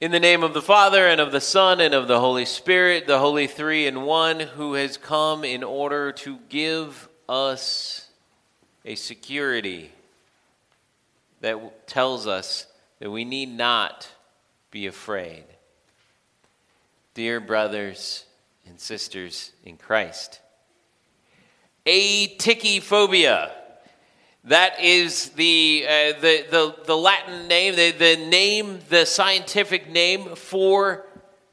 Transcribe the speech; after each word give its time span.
In 0.00 0.12
the 0.12 0.20
name 0.20 0.44
of 0.44 0.54
the 0.54 0.62
Father, 0.62 1.08
and 1.08 1.20
of 1.20 1.32
the 1.32 1.40
Son, 1.40 1.80
and 1.80 1.92
of 1.92 2.06
the 2.06 2.20
Holy 2.20 2.44
Spirit, 2.44 3.08
the 3.08 3.18
Holy 3.18 3.48
Three 3.48 3.88
in 3.88 4.02
One, 4.02 4.38
who 4.38 4.74
has 4.74 4.96
come 4.96 5.42
in 5.42 5.64
order 5.64 6.12
to 6.12 6.38
give 6.48 7.08
us 7.28 8.08
a 8.84 8.94
security 8.94 9.90
that 11.40 11.88
tells 11.88 12.28
us 12.28 12.68
that 13.00 13.10
we 13.10 13.24
need 13.24 13.48
not 13.48 14.08
be 14.70 14.86
afraid. 14.86 15.42
Dear 17.14 17.40
brothers 17.40 18.24
and 18.68 18.78
sisters 18.78 19.50
in 19.64 19.76
Christ, 19.78 20.38
atychiphobia. 21.84 23.50
That 24.48 24.80
is 24.80 25.28
the, 25.30 25.84
uh, 25.86 26.20
the, 26.20 26.46
the, 26.50 26.74
the, 26.86 26.96
Latin 26.96 27.48
name, 27.48 27.76
the, 27.76 27.90
the 27.90 28.16
name, 28.16 28.78
the 28.88 29.04
scientific 29.04 29.90
name 29.90 30.36
for 30.36 31.04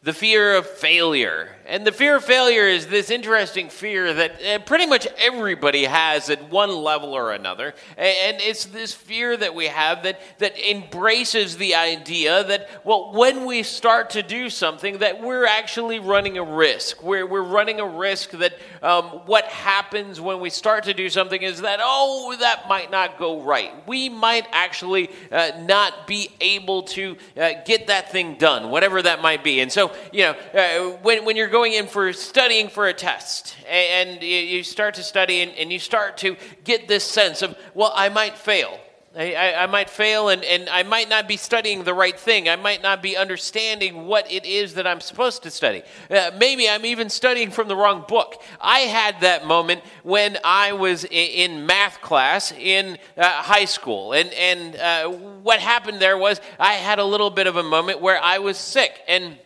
the 0.01 0.13
fear 0.13 0.55
of 0.55 0.65
failure. 0.65 1.54
And 1.67 1.85
the 1.85 1.91
fear 1.91 2.17
of 2.17 2.23
failure 2.23 2.67
is 2.67 2.85
this 2.85 3.09
interesting 3.09 3.69
fear 3.69 4.13
that 4.13 4.43
uh, 4.43 4.59
pretty 4.59 4.85
much 4.85 5.07
everybody 5.17 5.85
has 5.85 6.29
at 6.29 6.51
one 6.51 6.69
level 6.69 7.13
or 7.13 7.31
another. 7.33 7.73
And 7.97 8.37
it's 8.39 8.65
this 8.65 8.93
fear 8.93 9.35
that 9.35 9.55
we 9.55 9.65
have 9.65 10.03
that, 10.03 10.20
that 10.37 10.53
embraces 10.70 11.57
the 11.57 11.73
idea 11.73 12.43
that, 12.43 12.70
well, 12.85 13.13
when 13.13 13.45
we 13.45 13.63
start 13.63 14.11
to 14.11 14.21
do 14.21 14.51
something, 14.51 14.99
that 14.99 15.23
we're 15.23 15.47
actually 15.47 15.97
running 15.97 16.37
a 16.37 16.43
risk. 16.43 17.01
We're, 17.01 17.25
we're 17.25 17.41
running 17.41 17.79
a 17.79 17.87
risk 17.87 18.29
that 18.31 18.53
um, 18.84 19.05
what 19.25 19.45
happens 19.45 20.21
when 20.21 20.39
we 20.41 20.51
start 20.51 20.84
to 20.84 20.93
do 20.93 21.09
something 21.09 21.41
is 21.41 21.61
that, 21.61 21.79
oh, 21.81 22.35
that 22.41 22.70
might 22.70 22.91
not 22.91 23.17
go 23.17 23.41
right. 23.41 23.73
We 23.87 24.07
might 24.09 24.45
actually 24.51 25.09
uh, 25.31 25.51
not 25.61 26.05
be 26.05 26.29
able 26.39 26.84
to 26.84 27.17
uh, 27.35 27.53
get 27.65 27.87
that 27.87 28.11
thing 28.11 28.35
done, 28.35 28.70
whatever 28.70 29.01
that 29.01 29.23
might 29.23 29.43
be. 29.43 29.61
And 29.61 29.71
so, 29.71 29.91
you 30.13 30.25
know, 30.25 30.35
uh, 30.53 30.97
when, 31.01 31.25
when 31.25 31.35
you're 31.35 31.54
going 31.55 31.71
in 31.71 31.87
for 31.87 32.11
studying 32.11 32.67
for 32.67 32.87
a 32.87 32.93
test, 32.93 33.55
and 33.65 34.21
you 34.21 34.61
start 34.61 34.93
to 34.93 35.01
study 35.01 35.41
and 35.41 35.71
you 35.71 35.79
start 35.79 36.17
to 36.17 36.35
get 36.65 36.85
this 36.89 37.05
sense 37.05 37.41
of, 37.41 37.57
well, 37.73 37.93
I 37.95 38.09
might 38.09 38.37
fail. 38.37 38.77
I, 39.17 39.53
I, 39.59 39.65
might 39.67 39.89
fail 39.89 40.27
and, 40.27 40.43
and 40.43 40.67
I 40.67 40.84
might 40.84 41.07
not 41.07 41.29
be 41.29 41.37
studying 41.37 41.85
the 41.85 41.93
right 41.93 42.20
thing. 42.20 42.49
I 42.49 42.57
might 42.57 42.84
not 42.84 43.01
be 43.01 43.15
understanding 43.15 44.05
what 44.05 44.29
it 44.29 44.43
is 44.43 44.73
that 44.73 44.85
I'm 44.85 44.99
supposed 44.99 45.43
to 45.43 45.49
study. 45.49 45.84
Uh, 46.12 46.31
maybe 46.37 46.67
I'm 46.67 46.85
even 46.85 47.09
studying 47.09 47.49
from 47.51 47.69
the 47.69 47.77
wrong 47.77 48.03
book. 48.05 48.43
I 48.59 48.79
had 48.79 49.21
that 49.21 49.45
moment 49.45 49.81
when 50.03 50.37
I 50.43 50.73
was 50.73 51.05
in, 51.09 51.65
math 51.65 52.01
class 52.01 52.51
in 52.51 52.97
uh, 53.15 53.23
high 53.23 53.63
school. 53.63 54.12
And, 54.12 54.29
and 54.34 54.75
uh, 54.75 55.09
what 55.41 55.62
happened 55.62 56.01
there 56.01 56.17
was 56.17 56.41
I 56.59 56.73
had 56.73 56.99
a 56.99 57.05
little 57.05 57.29
bit 57.29 57.47
of 57.47 57.55
a 57.55 57.63
moment 57.63 58.01
where 58.01 58.21
I 58.21 58.40
was 58.40 58.57
sick. 58.57 58.99
And 59.07 59.37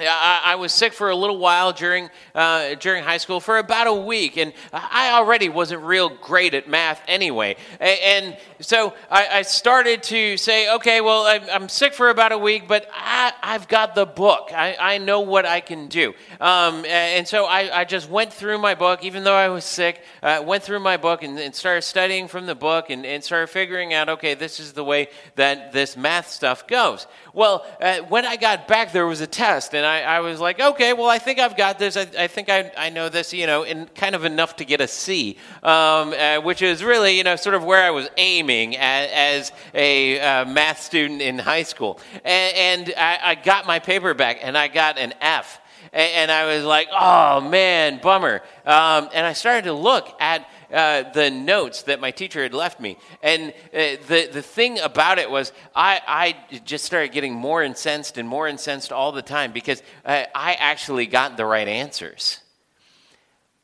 I, 0.00 0.40
I, 0.44 0.54
was 0.56 0.72
sick 0.72 0.92
for 0.92 1.10
a 1.10 1.16
little 1.16 1.38
while 1.38 1.72
during, 1.72 2.10
uh, 2.34 2.74
during 2.74 3.04
high 3.04 3.18
school, 3.18 3.40
for 3.40 3.58
about 3.58 3.86
a 3.86 3.94
week, 3.94 4.36
and 4.36 4.52
I 4.72 5.12
already 5.12 5.48
wasn't 5.48 5.82
real 5.82 6.08
great 6.08 6.54
at 6.54 6.68
math 6.68 7.02
anyway. 7.08 7.56
And, 7.80 8.36
so 8.60 8.94
I, 9.08 9.28
I, 9.28 9.42
started 9.42 10.02
to 10.04 10.36
say, 10.36 10.74
okay, 10.74 11.00
well, 11.00 11.22
I'm, 11.26 11.42
I'm, 11.50 11.68
sick 11.68 11.94
for 11.94 12.10
about 12.10 12.32
a 12.32 12.38
week, 12.38 12.66
but 12.66 12.88
I, 12.92 13.32
have 13.42 13.68
got 13.68 13.94
the 13.94 14.04
book. 14.04 14.50
I, 14.52 14.76
I, 14.80 14.98
know 14.98 15.20
what 15.20 15.46
I 15.46 15.60
can 15.60 15.86
do. 15.86 16.12
Um, 16.40 16.84
and 16.84 17.26
so 17.26 17.46
I, 17.46 17.84
just 17.84 18.10
went 18.10 18.32
through 18.32 18.58
my 18.58 18.74
book, 18.74 19.04
even 19.04 19.22
though 19.22 19.34
I 19.34 19.48
was 19.48 19.64
sick, 19.64 20.02
uh, 20.22 20.42
went 20.44 20.64
through 20.64 20.80
my 20.80 20.96
book 20.96 21.22
and, 21.22 21.38
and 21.38 21.54
started 21.54 21.82
studying 21.82 22.26
from 22.26 22.46
the 22.46 22.54
book 22.56 22.90
and, 22.90 23.06
and, 23.06 23.22
started 23.22 23.46
figuring 23.48 23.94
out, 23.94 24.08
okay, 24.08 24.34
this 24.34 24.58
is 24.58 24.72
the 24.72 24.84
way 24.84 25.08
that 25.36 25.72
this 25.72 25.96
math 25.96 26.28
stuff 26.28 26.66
goes. 26.66 27.06
Well, 27.32 27.64
uh, 27.80 27.98
when 28.08 28.26
I 28.26 28.36
got 28.36 28.66
back, 28.66 28.92
there 28.92 29.06
was 29.06 29.20
a 29.20 29.26
test, 29.26 29.74
and 29.74 29.86
I, 29.88 30.02
I 30.02 30.20
was 30.20 30.40
like, 30.40 30.60
okay, 30.60 30.92
well, 30.92 31.08
I 31.08 31.18
think 31.18 31.38
I've 31.38 31.56
got 31.56 31.78
this. 31.78 31.96
I, 31.96 32.06
I 32.18 32.26
think 32.26 32.48
I, 32.48 32.70
I 32.76 32.90
know 32.90 33.08
this, 33.08 33.32
you 33.32 33.46
know, 33.46 33.64
and 33.64 33.92
kind 33.94 34.14
of 34.14 34.24
enough 34.24 34.56
to 34.56 34.64
get 34.64 34.80
a 34.80 34.88
C, 34.88 35.36
um, 35.62 36.12
uh, 36.12 36.40
which 36.40 36.62
is 36.62 36.84
really, 36.84 37.16
you 37.16 37.24
know, 37.24 37.36
sort 37.36 37.54
of 37.54 37.64
where 37.64 37.82
I 37.82 37.90
was 37.90 38.08
aiming 38.16 38.76
as, 38.76 39.10
as 39.12 39.52
a 39.74 40.20
uh, 40.20 40.44
math 40.44 40.80
student 40.80 41.22
in 41.22 41.38
high 41.38 41.62
school. 41.62 42.00
And, 42.24 42.86
and 42.88 42.94
I, 42.96 43.18
I, 43.22 43.34
got 43.34 43.66
my 43.66 43.78
paper 43.78 44.14
back, 44.14 44.38
and 44.42 44.56
I 44.56 44.68
got 44.68 44.98
an 44.98 45.14
F. 45.20 45.60
And, 45.92 46.12
and 46.14 46.30
I 46.30 46.54
was 46.54 46.64
like, 46.64 46.88
oh, 46.92 47.40
man, 47.40 48.00
bummer. 48.02 48.42
Um, 48.64 49.08
and 49.12 49.26
I 49.26 49.32
started 49.32 49.64
to 49.64 49.72
look 49.72 50.08
at 50.20 50.48
uh, 50.72 51.10
the 51.12 51.30
notes 51.30 51.82
that 51.82 52.00
my 52.00 52.10
teacher 52.10 52.42
had 52.42 52.54
left 52.54 52.80
me. 52.80 52.98
And 53.22 53.52
uh, 53.72 53.96
the, 54.06 54.28
the 54.32 54.42
thing 54.42 54.78
about 54.80 55.18
it 55.18 55.30
was, 55.30 55.52
I, 55.74 56.00
I 56.06 56.58
just 56.64 56.84
started 56.84 57.12
getting 57.12 57.32
more 57.32 57.62
incensed 57.62 58.18
and 58.18 58.28
more 58.28 58.46
incensed 58.46 58.92
all 58.92 59.12
the 59.12 59.22
time 59.22 59.52
because 59.52 59.82
uh, 60.04 60.24
I 60.34 60.54
actually 60.54 61.06
got 61.06 61.36
the 61.36 61.46
right 61.46 61.68
answers. 61.68 62.40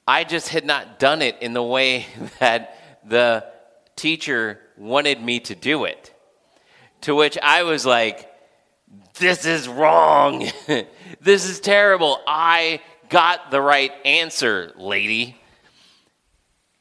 I 0.07 0.25
just 0.25 0.49
had 0.49 0.65
not 0.65 0.99
done 0.99 1.23
it 1.23 1.37
in 1.41 1.53
the 1.53 1.63
way 1.63 2.07
that 2.39 2.79
the 3.07 3.45
teacher 3.97 4.61
wanted 4.77 5.23
me 5.23 5.41
to 5.41 5.55
do 5.55 5.85
it. 5.85 6.11
To 7.03 7.15
which 7.15 7.37
I 7.43 7.65
was 7.65 7.85
like, 7.85 8.31
this 9.19 9.47
is 9.47 9.69
wrong. 9.69 10.49
this 11.21 11.49
is 11.49 11.61
terrible. 11.61 12.21
I 12.27 12.81
got 13.09 13.51
the 13.51 13.61
right 13.61 13.93
answer, 14.05 14.73
lady. 14.77 15.41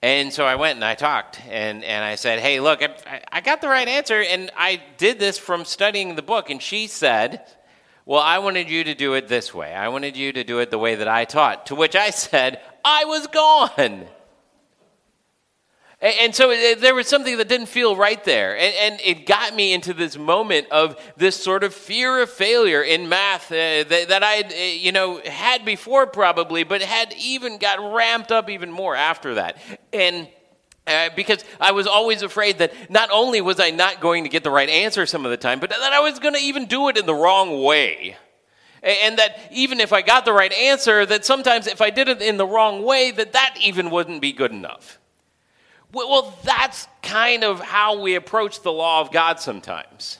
And 0.01 0.33
so 0.33 0.43
I 0.45 0.55
went 0.55 0.75
and 0.75 0.83
I 0.83 0.95
talked 0.95 1.39
and, 1.47 1.83
and 1.83 2.03
I 2.03 2.15
said, 2.15 2.39
hey, 2.39 2.59
look, 2.59 2.81
I, 2.81 3.21
I 3.31 3.39
got 3.39 3.61
the 3.61 3.69
right 3.69 3.87
answer 3.87 4.21
and 4.21 4.51
I 4.57 4.81
did 4.97 5.17
this 5.17 5.37
from 5.37 5.63
studying 5.63 6.15
the 6.15 6.21
book. 6.21 6.49
And 6.49 6.61
she 6.61 6.87
said, 6.87 7.45
well, 8.05 8.19
I 8.19 8.39
wanted 8.39 8.69
you 8.69 8.83
to 8.83 8.95
do 8.95 9.13
it 9.13 9.29
this 9.29 9.53
way. 9.53 9.73
I 9.73 9.87
wanted 9.87 10.17
you 10.17 10.33
to 10.33 10.43
do 10.43 10.59
it 10.59 10.71
the 10.71 10.77
way 10.77 10.95
that 10.95 11.07
I 11.07 11.23
taught. 11.23 11.67
To 11.67 11.75
which 11.75 11.95
I 11.95 12.09
said, 12.09 12.59
I 12.83 13.05
was 13.05 13.27
gone. 13.27 14.07
And, 16.03 16.35
so 16.35 16.49
there 16.75 16.93
was 16.93 17.07
something 17.07 17.37
that 17.37 17.47
didn't 17.47 17.67
feel 17.67 17.95
right 17.95 18.21
there. 18.25 18.57
And, 18.57 18.99
it 18.99 19.25
got 19.25 19.55
me 19.55 19.73
into 19.73 19.93
this 19.93 20.17
moment 20.17 20.67
of 20.69 21.01
this 21.15 21.41
sort 21.41 21.63
of 21.63 21.73
fear 21.73 22.21
of 22.21 22.29
failure 22.29 22.81
in 22.81 23.07
math 23.07 23.49
uh, 23.49 23.85
that, 23.85 24.21
I, 24.21 24.41
uh, 24.41 24.53
you 24.53 24.91
know, 24.91 25.21
had 25.25 25.63
before 25.63 26.05
probably, 26.05 26.65
but 26.65 26.81
had 26.81 27.13
even 27.17 27.57
got 27.57 27.93
ramped 27.93 28.33
up 28.33 28.49
even 28.49 28.69
more 28.69 28.97
after 28.97 29.35
that. 29.35 29.57
And 29.93 30.27
uh, 30.85 31.09
because 31.15 31.45
I 31.61 31.71
was 31.71 31.87
always 31.87 32.21
afraid 32.21 32.57
that 32.57 32.73
not 32.89 33.09
only 33.09 33.39
was 33.39 33.61
I 33.61 33.69
not 33.69 34.01
going 34.01 34.25
to 34.25 34.29
get 34.29 34.43
the 34.43 34.51
right 34.51 34.67
answer 34.67 35.05
some 35.05 35.23
of 35.23 35.31
the 35.31 35.37
time, 35.37 35.61
but 35.61 35.69
that 35.69 35.93
I 35.93 36.01
was 36.01 36.19
going 36.19 36.33
to 36.33 36.41
even 36.41 36.65
do 36.65 36.89
it 36.89 36.97
in 36.97 37.05
the 37.05 37.15
wrong 37.15 37.63
way. 37.63 38.17
And 38.81 39.17
that 39.19 39.39
even 39.53 39.79
if 39.79 39.93
I 39.93 40.01
got 40.01 40.25
the 40.25 40.33
right 40.33 40.51
answer, 40.51 41.05
that 41.05 41.23
sometimes 41.23 41.67
if 41.67 41.79
I 41.79 41.89
did 41.89 42.09
it 42.09 42.21
in 42.21 42.35
the 42.35 42.45
wrong 42.45 42.83
way, 42.83 43.11
that 43.11 43.31
that 43.31 43.55
even 43.63 43.89
wouldn't 43.89 44.21
be 44.21 44.33
good 44.33 44.51
enough. 44.51 44.99
Well, 45.93 46.33
that's 46.43 46.87
kind 47.03 47.43
of 47.43 47.59
how 47.59 48.01
we 48.01 48.15
approach 48.15 48.61
the 48.61 48.71
law 48.71 49.01
of 49.01 49.11
God 49.11 49.39
sometimes. 49.39 50.17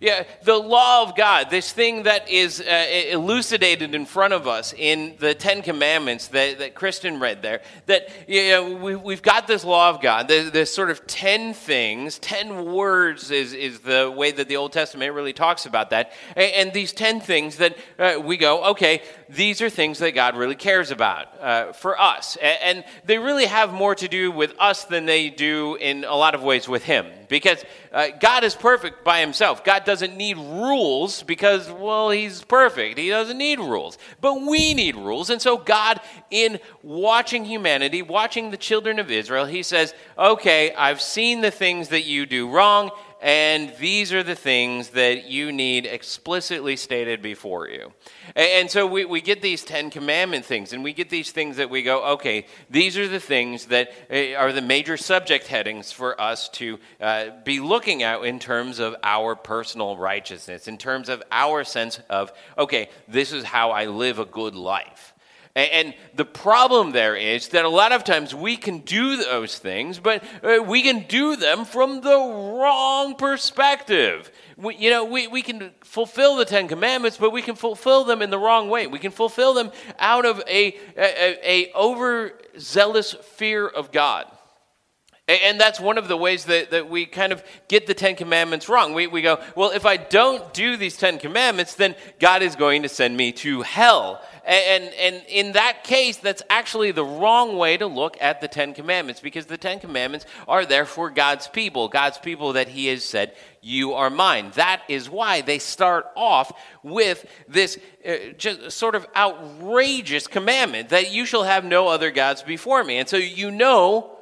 Yeah, 0.00 0.24
the 0.44 0.56
law 0.56 1.02
of 1.02 1.16
God, 1.16 1.50
this 1.50 1.72
thing 1.72 2.04
that 2.04 2.28
is 2.28 2.60
uh, 2.60 2.86
elucidated 3.10 3.94
in 3.94 4.06
front 4.06 4.32
of 4.32 4.46
us 4.46 4.72
in 4.76 5.16
the 5.18 5.34
Ten 5.34 5.60
Commandments 5.60 6.28
that, 6.28 6.60
that 6.60 6.74
Kristen 6.74 7.18
read 7.18 7.42
there, 7.42 7.62
that 7.86 8.08
you 8.28 8.48
know, 8.50 8.74
we, 8.76 8.94
we've 8.94 9.22
got 9.22 9.48
this 9.48 9.64
law 9.64 9.90
of 9.90 10.00
God, 10.00 10.28
this, 10.28 10.50
there's 10.50 10.72
sort 10.72 10.90
of 10.90 11.04
10 11.06 11.52
things, 11.52 12.18
10 12.20 12.66
words 12.66 13.32
is, 13.32 13.52
is 13.52 13.80
the 13.80 14.12
way 14.14 14.30
that 14.30 14.46
the 14.46 14.56
Old 14.56 14.72
Testament 14.72 15.14
really 15.14 15.32
talks 15.32 15.66
about 15.66 15.90
that. 15.90 16.12
And, 16.36 16.52
and 16.52 16.72
these 16.72 16.92
10 16.92 17.20
things 17.20 17.56
that 17.56 17.76
uh, 17.98 18.20
we 18.22 18.36
go, 18.36 18.70
okay, 18.70 19.02
these 19.28 19.60
are 19.60 19.70
things 19.70 19.98
that 19.98 20.12
God 20.12 20.36
really 20.36 20.54
cares 20.54 20.92
about 20.92 21.26
uh, 21.40 21.72
for 21.72 22.00
us. 22.00 22.36
And, 22.36 22.58
and 22.62 22.84
they 23.04 23.18
really 23.18 23.46
have 23.46 23.72
more 23.72 23.96
to 23.96 24.06
do 24.06 24.30
with 24.30 24.54
us 24.60 24.84
than 24.84 25.06
they 25.06 25.28
do 25.28 25.74
in 25.74 26.04
a 26.04 26.14
lot 26.14 26.34
of 26.34 26.42
ways 26.42 26.68
with 26.68 26.84
Him. 26.84 27.06
Because 27.28 27.62
uh, 27.92 28.08
God 28.20 28.44
is 28.44 28.54
perfect 28.54 29.04
by 29.04 29.20
himself. 29.20 29.64
God 29.64 29.84
doesn't 29.84 30.16
need 30.16 30.36
rules 30.36 31.22
because, 31.22 31.70
well, 31.70 32.10
he's 32.10 32.42
perfect. 32.44 32.98
He 32.98 33.08
doesn't 33.08 33.38
need 33.38 33.58
rules. 33.58 33.98
But 34.20 34.42
we 34.42 34.74
need 34.74 34.96
rules. 34.96 35.30
And 35.30 35.40
so, 35.40 35.56
God, 35.56 36.00
in 36.30 36.58
watching 36.82 37.44
humanity, 37.44 38.02
watching 38.02 38.50
the 38.50 38.56
children 38.56 38.98
of 38.98 39.10
Israel, 39.10 39.46
he 39.46 39.62
says, 39.62 39.94
okay, 40.18 40.72
I've 40.74 41.00
seen 41.00 41.40
the 41.40 41.50
things 41.50 41.88
that 41.88 42.04
you 42.04 42.26
do 42.26 42.48
wrong 42.48 42.90
and 43.20 43.74
these 43.80 44.12
are 44.12 44.22
the 44.22 44.36
things 44.36 44.90
that 44.90 45.24
you 45.24 45.50
need 45.50 45.86
explicitly 45.86 46.76
stated 46.76 47.20
before 47.20 47.68
you. 47.68 47.92
And, 48.36 48.70
so 48.70 48.86
we, 48.86 49.04
we 49.04 49.20
get 49.20 49.42
these 49.42 49.64
Ten 49.64 49.90
Commandment 49.90 50.44
things, 50.44 50.72
and 50.72 50.84
we 50.84 50.92
get 50.92 51.10
these 51.10 51.32
things 51.32 51.56
that 51.56 51.70
we 51.70 51.82
go, 51.82 52.04
okay, 52.12 52.46
these 52.70 52.96
are 52.96 53.08
the 53.08 53.18
things 53.18 53.66
that 53.66 53.90
eh, 54.10 54.34
are 54.34 54.52
the 54.52 54.62
major 54.62 54.96
subject 54.96 55.48
headings 55.48 55.90
for 55.90 56.20
us 56.20 56.48
to 56.50 56.78
uh, 57.00 57.30
be 57.44 57.58
looking 57.58 58.02
at 58.02 58.22
in 58.22 58.38
terms 58.38 58.78
of 58.78 58.94
our 59.02 59.34
personal 59.34 59.96
righteousness, 59.96 60.68
in 60.68 60.78
terms 60.78 61.08
of 61.08 61.22
our 61.32 61.64
sense 61.64 61.98
of, 62.08 62.32
okay, 62.56 62.88
this 63.08 63.32
is 63.32 63.42
how 63.42 63.72
I 63.72 63.86
live 63.86 64.18
a 64.18 64.24
good 64.24 64.54
life. 64.54 65.14
And 65.54 65.94
the 66.14 66.24
problem 66.24 66.92
there 66.92 67.16
is 67.16 67.48
that 67.48 67.64
a 67.64 67.68
lot 67.68 67.90
of 67.90 68.04
times 68.04 68.34
we 68.34 68.56
can 68.56 68.78
do 68.78 69.16
those 69.16 69.58
things, 69.58 69.98
but 69.98 70.22
uh, 70.44 70.62
we 70.62 70.82
can 70.82 71.04
do 71.08 71.34
them 71.34 71.64
from 71.64 72.00
the 72.00 72.16
wrong 72.16 73.16
perspective. 73.16 74.30
We, 74.56 74.76
you 74.76 74.90
know, 74.90 75.04
we, 75.04 75.26
we 75.26 75.42
can 75.42 75.72
fulfill 75.82 76.36
the 76.36 76.44
Ten 76.44 76.68
Commandments, 76.68 77.16
but 77.16 77.32
we 77.32 77.42
can 77.42 77.56
fulfill 77.56 78.04
them 78.04 78.22
in 78.22 78.30
the 78.30 78.38
wrong 78.38 78.68
way. 78.68 78.86
We 78.86 78.98
can 78.98 79.10
fulfill 79.10 79.54
them 79.54 79.72
out 79.98 80.24
of 80.24 80.40
a, 80.48 80.76
a, 80.96 81.66
a 81.66 81.72
overzealous 81.74 83.14
fear 83.14 83.66
of 83.66 83.90
God. 83.90 84.26
And 85.28 85.60
that's 85.60 85.78
one 85.78 85.98
of 85.98 86.08
the 86.08 86.16
ways 86.16 86.46
that, 86.46 86.70
that 86.70 86.88
we 86.88 87.04
kind 87.04 87.34
of 87.34 87.44
get 87.68 87.86
the 87.86 87.92
Ten 87.92 88.16
Commandments 88.16 88.66
wrong. 88.66 88.94
We, 88.94 89.06
we 89.06 89.20
go, 89.20 89.38
well, 89.54 89.72
if 89.72 89.84
I 89.84 89.98
don't 89.98 90.54
do 90.54 90.78
these 90.78 90.96
Ten 90.96 91.18
Commandments, 91.18 91.74
then 91.74 91.96
God 92.18 92.42
is 92.42 92.56
going 92.56 92.82
to 92.84 92.88
send 92.88 93.14
me 93.14 93.32
to 93.32 93.60
hell. 93.60 94.22
And, 94.46 94.84
and 94.84 95.22
in 95.28 95.52
that 95.52 95.84
case, 95.84 96.16
that's 96.16 96.42
actually 96.48 96.92
the 96.92 97.04
wrong 97.04 97.58
way 97.58 97.76
to 97.76 97.86
look 97.86 98.16
at 98.22 98.40
the 98.40 98.48
Ten 98.48 98.72
Commandments 98.72 99.20
because 99.20 99.44
the 99.44 99.58
Ten 99.58 99.80
Commandments 99.80 100.24
are 100.48 100.64
there 100.64 100.86
for 100.86 101.10
God's 101.10 101.46
people, 101.46 101.88
God's 101.88 102.16
people 102.16 102.54
that 102.54 102.68
He 102.68 102.86
has 102.86 103.04
said, 103.04 103.34
You 103.60 103.92
are 103.92 104.08
mine. 104.08 104.52
That 104.54 104.80
is 104.88 105.10
why 105.10 105.42
they 105.42 105.58
start 105.58 106.06
off 106.16 106.58
with 106.82 107.26
this 107.46 107.78
uh, 108.08 108.32
just 108.38 108.70
sort 108.70 108.94
of 108.94 109.06
outrageous 109.14 110.26
commandment 110.26 110.88
that 110.88 111.12
you 111.12 111.26
shall 111.26 111.44
have 111.44 111.66
no 111.66 111.88
other 111.88 112.10
gods 112.10 112.40
before 112.40 112.82
me. 112.82 112.96
And 112.96 113.06
so 113.06 113.18
you 113.18 113.50
know 113.50 114.17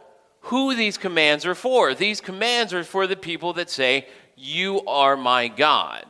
who 0.46 0.74
these 0.74 0.96
commands 0.96 1.44
are 1.44 1.54
for. 1.54 1.94
These 1.94 2.20
commands 2.20 2.72
are 2.72 2.84
for 2.84 3.06
the 3.06 3.16
people 3.16 3.54
that 3.54 3.68
say, 3.70 4.06
You 4.36 4.82
are 4.86 5.16
my 5.16 5.48
God. 5.48 6.04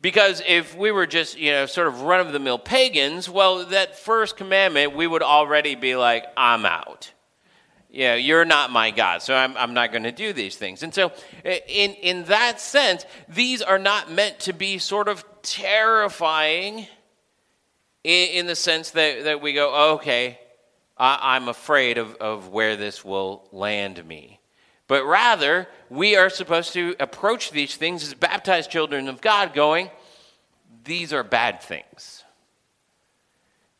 Because 0.00 0.42
if 0.46 0.76
we 0.76 0.92
were 0.92 1.06
just, 1.06 1.38
you 1.38 1.50
know, 1.50 1.66
sort 1.66 1.88
of 1.88 2.02
run 2.02 2.20
of 2.20 2.32
the 2.32 2.38
mill 2.38 2.58
pagans, 2.58 3.28
well, 3.28 3.66
that 3.66 3.98
first 3.98 4.36
commandment, 4.36 4.94
we 4.94 5.06
would 5.06 5.22
already 5.22 5.74
be 5.74 5.96
like, 5.96 6.24
I'm 6.36 6.64
out. 6.64 7.12
You 7.90 8.04
know, 8.04 8.14
you're 8.14 8.44
not 8.44 8.70
my 8.70 8.90
God, 8.90 9.22
so 9.22 9.34
I'm, 9.34 9.56
I'm 9.56 9.74
not 9.74 9.90
going 9.90 10.04
to 10.04 10.12
do 10.12 10.32
these 10.32 10.56
things. 10.56 10.82
And 10.82 10.94
so, 10.94 11.12
in, 11.44 11.92
in 11.94 12.24
that 12.24 12.60
sense, 12.60 13.04
these 13.28 13.62
are 13.62 13.78
not 13.78 14.10
meant 14.10 14.38
to 14.40 14.52
be 14.52 14.78
sort 14.78 15.08
of 15.08 15.24
terrifying 15.42 16.86
in, 18.04 18.28
in 18.30 18.46
the 18.46 18.56
sense 18.56 18.90
that, 18.90 19.24
that 19.24 19.40
we 19.40 19.52
go, 19.52 19.94
okay, 19.94 20.38
I, 20.96 21.36
am 21.36 21.48
afraid 21.48 21.98
of, 21.98 22.14
of 22.16 22.48
where 22.48 22.76
this 22.76 23.04
will 23.04 23.48
land 23.52 24.04
me. 24.06 24.40
But 24.88 25.04
rather, 25.04 25.68
we 25.90 26.16
are 26.16 26.30
supposed 26.30 26.72
to 26.74 26.94
approach 27.00 27.50
these 27.50 27.76
things 27.76 28.02
as 28.02 28.14
baptized 28.14 28.70
children 28.70 29.08
of 29.08 29.20
God, 29.20 29.52
going, 29.52 29.90
these 30.84 31.12
are 31.12 31.24
bad 31.24 31.60
things. 31.60 32.24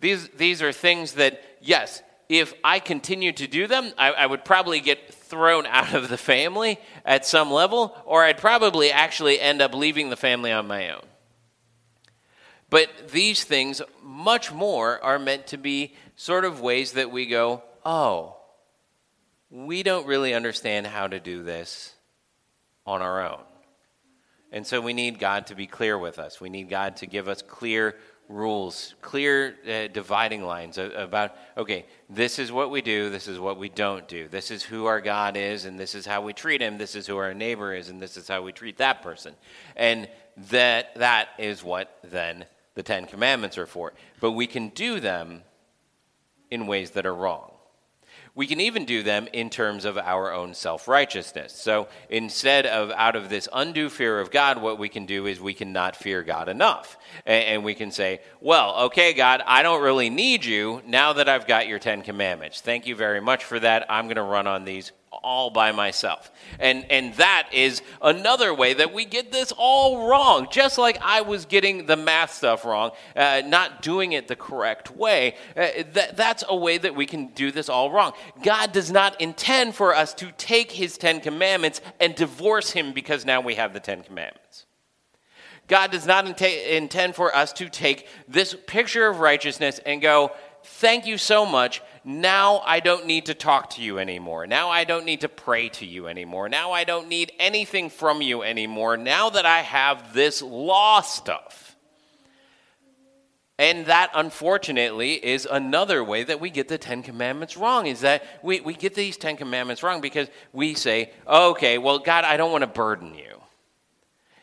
These, 0.01 0.29
these 0.31 0.61
are 0.61 0.73
things 0.73 1.13
that, 1.13 1.41
yes, 1.61 2.03
if 2.29 2.53
I 2.65 2.81
continue 2.81 3.33
to 3.33 3.47
do 3.47 3.67
them, 3.67 3.93
I, 3.97 4.11
I, 4.13 4.27
would 4.27 4.45
probably 4.45 4.81
get 4.81 5.15
thrown 5.15 5.65
out 5.71 5.95
of 5.95 6.09
the 6.09 6.19
family 6.19 6.79
at 7.05 7.25
some 7.25 7.51
level, 7.51 7.97
or 8.05 8.25
I'd 8.25 8.39
probably 8.39 8.91
actually 8.91 9.41
end 9.41 9.63
up 9.63 9.75
leaving 9.75 10.11
the 10.11 10.17
family 10.17 10.53
on 10.53 10.67
my 10.67 10.91
own. 10.91 11.05
But 12.69 13.11
these 13.13 13.45
things, 13.45 13.81
much 14.03 14.53
more, 14.53 15.03
are 15.05 15.21
meant 15.21 15.47
to 15.49 15.57
be 15.57 15.95
sort 16.17 16.45
of 16.45 16.61
ways 16.61 16.93
that 16.93 17.11
we 17.11 17.27
go, 17.27 17.63
oh, 17.85 18.37
we 19.51 19.83
don't 19.83 20.07
really 20.07 20.35
understand 20.35 20.87
how 20.87 21.07
to 21.07 21.21
do 21.21 21.43
this 21.43 21.95
on 22.85 23.03
our 23.03 23.25
own. 23.27 23.43
And 24.53 24.67
so 24.67 24.81
we 24.81 24.93
need 24.93 25.19
God 25.19 25.49
to 25.49 25.55
be 25.55 25.67
clear 25.67 25.99
with 25.99 26.19
us. 26.19 26.41
We 26.41 26.49
need 26.49 26.69
God 26.69 26.97
to 26.97 27.07
give 27.07 27.29
us 27.29 27.43
clear 27.43 27.97
rules, 28.29 28.95
clear 29.03 29.57
uh, 29.69 29.93
dividing 29.93 30.43
lines 30.43 30.79
about, 30.79 31.37
okay, 31.57 31.87
this 32.11 32.39
is 32.39 32.51
what 32.51 32.71
we 32.71 32.83
do, 32.83 33.11
this 33.11 33.29
is 33.29 33.39
what 33.39 33.59
we 33.59 33.69
don't 33.69 34.09
do. 34.09 34.27
This 34.29 34.51
is 34.51 34.63
who 34.63 34.87
our 34.87 35.01
God 35.01 35.37
is, 35.37 35.65
and 35.65 35.79
this 35.79 35.95
is 35.95 36.07
how 36.07 36.23
we 36.23 36.33
treat 36.33 36.61
him. 36.61 36.79
This 36.79 36.97
is 36.97 37.07
who 37.07 37.17
our 37.19 37.35
neighbor 37.35 37.73
is, 37.75 37.89
and 37.89 38.01
this 38.01 38.17
is 38.17 38.27
how 38.27 38.43
we 38.43 38.53
treat 38.53 38.79
that 38.79 39.03
person. 39.03 39.35
And 39.77 40.09
that, 40.51 40.95
that 40.97 41.29
is 41.39 41.63
what 41.63 41.97
then 42.03 42.47
the 42.75 42.83
Ten 42.83 43.07
Commandments 43.07 43.59
are 43.59 43.67
for. 43.67 43.93
But 44.21 44.33
we 44.33 44.47
can 44.47 44.71
do 44.71 45.01
them 45.01 45.43
in 46.51 46.67
ways 46.67 46.93
that 46.93 47.07
are 47.07 47.15
wrong. 47.15 47.53
We 48.37 48.47
can 48.47 48.61
even 48.61 48.85
do 48.85 49.03
them 49.03 49.29
in 49.33 49.49
terms 49.49 49.87
of 49.87 49.97
our 49.97 50.31
own 50.31 50.53
self 50.53 50.89
righteousness. 50.89 51.55
So 51.55 51.89
instead 52.11 52.67
of 52.67 52.91
out 52.91 53.17
of 53.17 53.31
this 53.31 53.49
undue 53.51 53.89
fear 53.89 54.21
of 54.21 54.31
God, 54.31 54.61
what 54.61 54.79
we 54.79 54.91
can 54.91 55.07
do 55.07 55.25
is 55.25 55.41
we 55.41 55.55
can 55.55 55.73
not 55.73 55.97
fear 55.97 56.23
God 56.23 56.51
enough. 56.51 56.99
And, 57.25 57.65
we 57.65 57.75
can 57.75 57.91
say, 57.91 58.21
well, 58.43 58.77
okay, 58.87 59.15
God, 59.15 59.43
I 59.47 59.63
don't 59.63 59.83
really 59.83 60.11
need 60.11 60.45
you 60.45 60.83
now 60.87 61.15
that 61.15 61.31
I've 61.31 61.47
got 61.47 61.67
your 61.67 61.79
Ten 61.79 62.03
Commandments. 62.03 62.61
Thank 62.61 62.87
you 62.87 62.95
very 62.95 63.21
much 63.21 63.43
for 63.43 63.59
that. 63.59 63.87
I'm 63.89 64.05
going 64.05 64.17
to 64.17 64.23
run 64.23 64.47
on 64.47 64.67
these 64.67 64.93
all 65.13 65.51
by 65.51 65.73
myself. 65.73 66.31
And, 66.59 66.85
and 66.91 67.15
that 67.15 67.49
is 67.53 67.83
another 68.03 68.55
way 68.55 68.75
that 68.75 68.93
we 68.93 69.05
get 69.05 69.33
this 69.33 69.53
all 69.57 70.09
wrong. 70.09 70.49
Just 70.51 70.79
like 70.79 70.99
I 71.03 71.23
was 71.23 71.47
getting 71.47 71.87
the 71.87 71.97
math 71.97 72.35
stuff 72.35 72.65
wrong, 72.65 72.93
uh, 73.15 73.43
not 73.45 73.83
doing 73.83 74.13
it 74.13 74.29
the 74.29 74.37
correct 74.37 74.91
way, 74.91 75.37
uh, 75.57 75.69
that, 75.93 76.17
that's 76.17 76.45
a 76.49 76.57
way 76.57 76.79
that 76.79 76.95
we 76.95 77.07
can 77.07 77.29
do 77.29 77.51
this 77.51 77.69
all 77.69 77.91
wrong. 77.91 78.13
God 78.43 78.73
does 78.73 78.91
not 78.91 79.21
intend 79.21 79.75
for 79.75 79.95
us 79.95 80.15
to 80.15 80.33
take 80.37 80.73
his 80.73 80.99
Ten 80.99 81.21
Commandments 81.21 81.81
and 82.01 82.15
divorce 82.15 82.71
him 82.71 82.93
because 82.93 83.25
now 83.25 83.41
we 83.41 83.55
have 83.55 83.73
the 83.73 83.81
Ten 83.81 84.03
Commandments. 84.03 84.67
God 85.69 85.91
does 85.91 86.07
not 86.07 86.41
intend 86.41 87.17
for 87.17 87.35
us 87.35 87.53
to 87.55 87.69
take 87.69 88.07
this 88.29 88.55
picture 88.67 89.09
of 89.09 89.19
righteousness 89.19 89.81
and 89.85 90.01
go, 90.01 90.33
Thank 90.63 91.07
you 91.07 91.17
so 91.17 91.47
much 91.47 91.81
now 92.07 92.63
I 92.65 92.79
don't 92.79 93.07
need 93.07 93.27
to 93.27 93.35
talk 93.35 93.71
to 93.71 93.83
you 93.83 93.99
anymore. 93.99 94.47
Now 94.47 94.71
I 94.71 94.85
don't 94.85 95.05
need 95.05 95.23
to 95.23 95.29
pray 95.29 95.71
to 95.71 95.85
you 95.85 96.07
anymore. 96.07 96.49
Now 96.49 96.71
I 96.71 96.85
don't 96.85 97.09
need 97.09 97.33
anything 97.41 97.91
from 97.91 98.23
you 98.23 98.45
anymore. 98.45 98.97
Now 98.97 99.29
that 99.31 99.45
I 99.45 99.63
have 99.63 100.15
this 100.15 100.41
law 100.41 101.01
stuff. 101.01 101.75
And 103.59 103.87
that, 103.87 104.13
unfortunately, 104.15 105.15
is 105.15 105.49
another 105.51 106.05
way 106.05 106.23
that 106.23 106.39
we 106.39 106.49
get 106.49 106.69
the 106.69 106.79
Ten 106.79 107.03
Commandments 107.03 107.57
wrong. 107.57 107.89
Is 107.89 108.03
that 108.03 108.23
we, 108.41 108.61
we 108.61 108.75
get 108.75 108.95
these 108.95 109.17
Ten 109.17 109.37
Commandments 109.37 109.83
wrong 109.83 110.01
because 110.01 110.29
we 110.53 110.75
say, 110.75 111.11
okay, 111.27 111.77
well, 111.77 111.99
God, 111.99 112.25
I 112.25 112.37
don't 112.37 112.53
want 112.53 112.63
to 112.63 112.69
burden 112.69 113.17
you. 113.17 113.41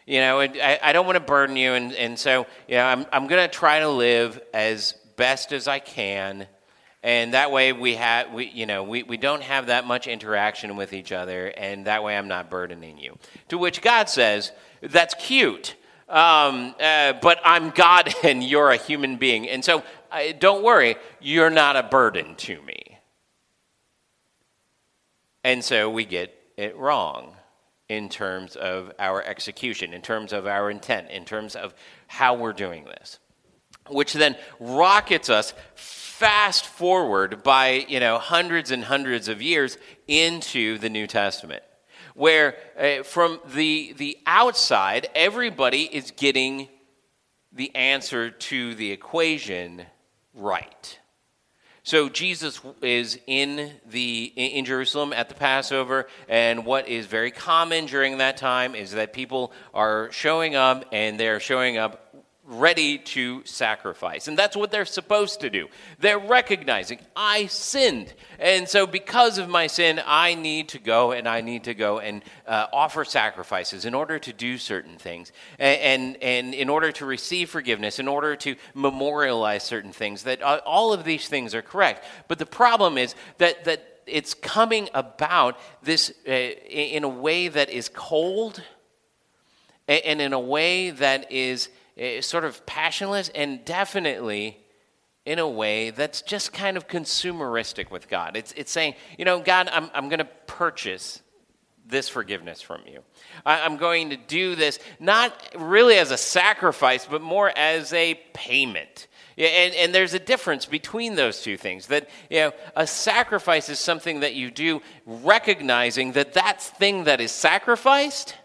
You 0.06 0.20
know, 0.20 0.42
I, 0.42 0.80
I 0.84 0.92
don't 0.92 1.06
want 1.06 1.16
to 1.16 1.24
burden 1.24 1.56
you. 1.56 1.72
And, 1.76 1.94
and 1.94 2.20
so, 2.20 2.46
you 2.68 2.76
know, 2.76 2.84
I'm, 2.84 3.06
I'm 3.14 3.28
going 3.28 3.48
to 3.48 3.56
try 3.56 3.80
to 3.80 3.88
live 3.88 4.42
as 4.54 4.96
best 5.16 5.54
as 5.54 5.70
I 5.70 5.80
can 5.80 6.48
and 7.04 7.34
that 7.34 7.52
way 7.52 7.74
we 7.74 7.96
have 7.96 8.34
we 8.34 8.46
you 8.48 8.66
know 8.66 8.84
we, 8.84 9.04
we 9.04 9.18
don't 9.18 9.44
have 9.44 9.68
that 9.68 9.86
much 9.86 10.08
interaction 10.08 10.76
with 10.76 10.94
each 10.94 11.12
other 11.12 11.48
and 11.58 11.86
that 11.86 12.04
way 12.04 12.18
i'm 12.18 12.28
not 12.28 12.50
burdening 12.50 12.98
you. 12.98 13.18
To 13.50 13.58
which 13.58 13.82
god 13.82 14.10
says 14.10 14.52
that's 14.82 15.14
cute 15.16 15.76
um, 16.10 16.74
uh, 16.80 17.14
but 17.22 17.40
i'm 17.44 17.70
god 17.72 18.14
and 18.24 18.44
you're 18.44 18.72
a 18.72 18.78
human 18.78 19.18
being 19.18 19.48
and 19.48 19.64
so 19.64 19.84
uh, 20.12 20.32
don't 20.40 20.64
worry 20.64 20.96
you're 21.20 21.50
not 21.50 21.76
a 21.76 21.84
burden 21.84 22.36
to 22.36 22.62
me. 22.62 23.00
And 25.44 25.62
so 25.64 25.90
we 25.90 26.06
get 26.06 26.34
it 26.56 26.78
wrong 26.78 27.36
in 27.90 28.08
terms 28.08 28.56
of 28.56 28.92
our 28.98 29.22
execution 29.24 29.94
in 29.94 30.02
terms 30.02 30.32
of 30.32 30.48
our 30.48 30.72
intent 30.72 31.10
in 31.10 31.26
terms 31.26 31.56
of 31.56 31.74
how 32.08 32.34
we're 32.34 32.54
doing 32.54 32.86
this 32.86 33.20
which 33.90 34.14
then 34.14 34.36
rockets 34.60 35.30
us 35.30 35.54
fast 35.76 36.66
forward 36.66 37.44
by 37.44 37.86
you 37.88 38.00
know 38.00 38.18
hundreds 38.18 38.72
and 38.72 38.84
hundreds 38.86 39.28
of 39.28 39.42
years 39.42 39.78
into 40.08 40.78
the 40.78 40.90
New 40.90 41.08
Testament, 41.08 41.64
where 42.16 42.56
uh, 42.80 43.04
from 43.04 43.40
the 43.54 43.94
the 43.98 44.18
outside 44.26 45.08
everybody 45.16 45.84
is 45.84 46.12
getting 46.12 46.70
the 47.52 47.76
answer 47.76 48.32
to 48.32 48.74
the 48.76 48.92
equation 48.92 49.86
right. 50.34 51.00
So 51.86 52.08
Jesus 52.08 52.62
is 52.82 53.20
in 53.28 53.74
the 53.86 54.32
in 54.38 54.64
Jerusalem 54.64 55.12
at 55.12 55.28
the 55.28 55.36
Passover, 55.36 56.08
and 56.30 56.66
what 56.66 56.88
is 56.88 57.08
very 57.08 57.32
common 57.32 57.88
during 57.88 58.20
that 58.20 58.38
time 58.38 58.74
is 58.74 58.92
that 58.94 59.12
people 59.12 59.52
are 59.74 60.10
showing 60.14 60.56
up, 60.56 60.86
and 60.94 61.20
they're 61.20 61.42
showing 61.42 61.78
up 61.78 62.03
ready 62.60 62.98
to 62.98 63.44
sacrifice. 63.46 64.28
And 64.28 64.38
that's 64.38 64.56
what 64.56 64.72
they're 64.72 64.86
supposed 64.86 65.42
to 65.42 65.50
do. 65.50 65.68
They're 66.00 66.20
recognizing, 66.20 67.00
I 67.16 67.48
sinned. 67.48 68.14
And 68.40 68.68
so, 68.68 68.88
because 68.88 69.38
of 69.38 69.50
my 69.50 69.68
sin, 69.68 70.02
I 70.06 70.36
need 70.36 70.70
to 70.70 70.80
go 70.80 71.12
and 71.12 71.28
I 71.28 71.42
need 71.42 71.66
to 71.66 71.74
go 71.74 72.00
and 72.00 72.24
uh, 72.48 72.68
offer 72.72 73.06
sacrifices 73.06 73.86
in 73.86 73.94
order 73.94 74.20
to 74.20 74.34
do 74.34 74.58
certain 74.58 74.98
things. 74.98 75.32
And, 75.60 75.80
and, 75.82 76.24
and, 76.24 76.54
in 76.54 76.70
order 76.70 76.92
to 76.94 77.06
receive 77.06 77.50
forgiveness, 77.50 78.00
in 78.00 78.08
order 78.08 78.36
to 78.38 78.56
memorialize 78.74 79.64
certain 79.64 79.92
things, 79.92 80.24
that 80.24 80.42
uh, 80.42 80.62
all 80.66 80.94
of 80.94 81.04
these 81.04 81.28
things 81.28 81.56
are 81.56 81.62
correct. 81.62 82.06
But 82.28 82.40
the 82.40 82.46
problem 82.46 82.98
is 82.98 83.16
that, 83.38 83.66
that 83.66 84.02
it's 84.06 84.34
coming 84.34 84.90
about 84.94 85.58
this 85.82 86.14
uh, 86.28 86.32
in 86.32 87.04
a 87.04 87.10
way 87.10 87.48
that 87.48 87.70
is 87.70 87.90
cold 87.90 88.62
and 89.88 90.22
in 90.22 90.34
a 90.34 90.40
way 90.40 90.92
that 90.92 91.32
is 91.32 91.70
Eh, 91.96 92.22
sort 92.22 92.44
of 92.44 92.66
passionless 92.66 93.30
and 93.36 93.64
definitely 93.66 94.58
in 95.26 95.38
a 95.40 95.48
way 95.48 95.92
that's 95.92 96.22
just 96.22 96.52
kind 96.52 96.76
of 96.76 96.88
consumeristic 96.88 97.92
with 97.92 98.10
God. 98.10 98.36
It's, 98.36 98.52
it's 98.54 98.72
saying, 98.72 98.96
you 99.18 99.26
know, 99.26 99.40
God, 99.40 99.70
I'm, 99.72 99.90
I'm 99.94 100.10
going 100.10 100.20
to 100.20 100.30
purchase 100.48 101.22
this 101.86 102.10
forgiveness 102.10 102.62
from 102.62 102.82
you. 102.88 103.02
I, 103.46 103.62
I'm 103.62 103.78
going 103.78 104.10
to 104.10 104.18
do 104.18 104.56
this 104.56 104.80
not 105.00 105.34
really 105.56 105.98
as 105.98 106.12
a 106.12 106.18
sacrifice, 106.18 107.06
but 107.06 107.22
more 107.22 107.52
as 107.56 107.94
a 107.94 108.16
payment. 108.34 109.08
Yeah, 109.36 109.48
and, 109.48 109.76
and 109.76 109.96
there's 109.96 110.14
a 110.14 110.20
difference 110.20 110.66
between 110.66 111.16
those 111.16 111.42
two 111.42 111.58
things. 111.58 111.88
That 111.88 112.10
you 112.30 112.40
know, 112.40 112.52
a 112.76 112.86
sacrifice 112.86 113.70
is 113.70 113.80
something 113.80 114.22
that 114.22 114.36
you 114.36 114.52
do 114.52 114.82
recognizing 115.06 116.14
that 116.14 116.34
that 116.34 116.62
thing 116.62 117.06
that 117.06 117.20
is 117.20 117.32
sacrificed, 117.32 118.36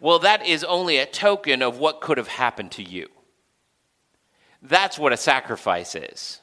well, 0.00 0.18
that 0.20 0.46
is 0.46 0.64
only 0.64 0.98
a 0.98 1.06
token 1.06 1.62
of 1.62 1.78
what 1.78 2.00
could 2.00 2.18
have 2.18 2.28
happened 2.28 2.72
to 2.72 2.82
you. 2.82 3.08
That's 4.62 4.98
what 4.98 5.12
a 5.12 5.16
sacrifice 5.16 5.94
is. 5.94 6.40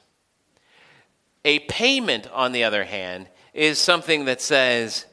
A 1.44 1.58
payment, 1.60 2.28
on 2.32 2.52
the 2.52 2.64
other 2.64 2.84
hand, 2.84 3.28
is 3.52 3.78
something 3.78 4.24
that 4.24 4.40
says, 4.40 5.06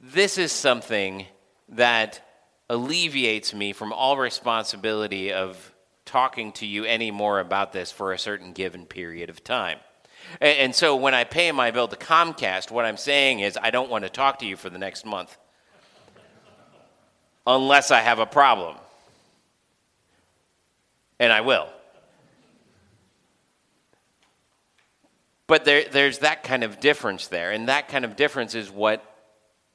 this 0.00 0.38
is 0.38 0.50
something 0.50 1.26
that 1.68 2.20
alleviates 2.68 3.54
me 3.54 3.72
from 3.72 3.92
all 3.92 4.16
responsibility 4.16 5.32
of 5.32 5.72
talking 6.04 6.52
to 6.52 6.66
you 6.66 6.86
anymore 6.86 7.40
about 7.40 7.72
this 7.72 7.92
for 7.92 8.12
a 8.12 8.18
certain 8.18 8.52
given 8.52 8.86
period 8.86 9.30
of 9.30 9.44
time. 9.44 9.78
And, 10.40 10.74
so 10.74 10.96
when 10.96 11.14
I 11.14 11.24
pay 11.24 11.52
my 11.52 11.70
bill 11.70 11.86
to 11.88 11.96
Comcast, 11.96 12.70
what 12.70 12.84
I'm 12.84 12.96
saying 12.96 13.40
is 13.40 13.58
I 13.60 13.70
don't 13.70 13.90
want 13.90 14.04
to 14.04 14.10
talk 14.10 14.38
to 14.38 14.46
you 14.46 14.56
for 14.56 14.70
the 14.70 14.78
next 14.78 15.04
month 15.04 15.36
unless 17.46 17.90
I 17.90 18.00
have 18.00 18.18
a 18.18 18.26
problem. 18.26 18.76
And 21.18 21.32
I 21.32 21.42
will. 21.42 21.68
But 25.46 25.64
there, 25.64 25.84
there's 25.90 26.20
that 26.20 26.42
kind 26.42 26.64
of 26.64 26.80
difference 26.80 27.28
there. 27.28 27.52
And 27.52 27.68
that 27.68 27.88
kind 27.88 28.04
of 28.04 28.16
difference 28.16 28.54
is 28.54 28.70
what 28.70 29.04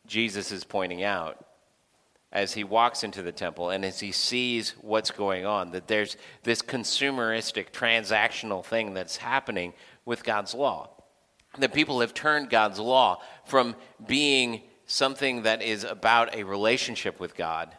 Jesus 0.08 0.52
is 0.52 0.64
pointing 0.64 1.04
out 1.04 1.46
as 2.32 2.54
he 2.54 2.64
walks 2.64 3.04
into 3.04 3.22
the 3.22 3.32
temple 3.32 3.70
and 3.70 3.84
as 3.84 4.00
he 4.00 4.12
sees 4.12 4.72
what's 4.82 5.12
going 5.12 5.46
on, 5.46 5.72
that 5.72 5.88
there's 5.88 6.18
this 6.44 6.62
consumeristic, 6.62 7.72
transactional 7.72 8.64
thing 8.64 8.94
that's 8.94 9.18
happening 9.18 9.74
with 10.06 10.24
God's 10.24 10.54
law. 10.54 10.90
That 11.58 11.74
people 11.74 12.02
have 12.02 12.14
turned 12.14 12.50
God's 12.50 12.80
law 12.80 13.22
from 13.46 13.76
being 14.06 14.62
something 14.90 15.44
that 15.44 15.62
is 15.62 15.84
about 15.84 16.36
a 16.36 16.44
relationship 16.44 17.20
with 17.20 17.36
God 17.36 17.76